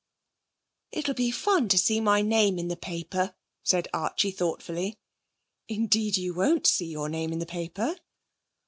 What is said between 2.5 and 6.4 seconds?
in the paper,' said Archie thoughtfully. 'Indeed you